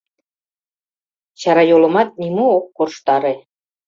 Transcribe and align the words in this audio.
Чарайолымат 1.39 2.09
нимо 2.21 2.45
ок 2.57 2.65
корштаре. 2.77 3.33